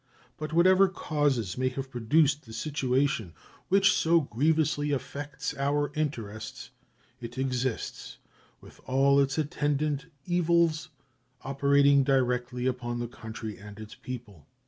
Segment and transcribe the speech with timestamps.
[0.35, 3.35] But whatever causes may have produced the situation
[3.69, 6.71] which so grievously affects our interests,
[7.19, 8.17] it exists,
[8.61, 10.89] with all its attendant evils
[11.43, 14.47] operating directly upon this country and its people.